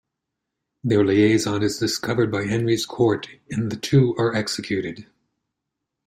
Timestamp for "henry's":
2.45-2.87